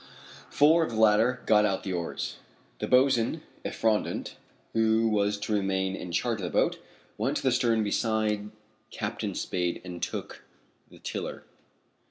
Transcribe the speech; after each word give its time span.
Four 0.49 0.83
of 0.83 0.89
the 0.89 0.95
latter 0.99 1.41
got 1.45 1.63
out 1.63 1.83
the 1.83 1.93
oars. 1.93 2.37
The 2.79 2.87
boatswain, 2.87 3.43
Effrondat, 3.63 4.33
who 4.73 5.07
was 5.07 5.37
to 5.41 5.53
remain 5.53 5.95
in 5.95 6.11
charge 6.11 6.41
of 6.41 6.45
the 6.45 6.49
boat, 6.49 6.79
went 7.19 7.37
to 7.37 7.43
the 7.43 7.51
stern 7.51 7.83
beside 7.83 8.49
Captain 8.89 9.35
Spade 9.35 9.79
and 9.85 10.01
took 10.01 10.43
the 10.89 10.97
tiller. 10.97 11.43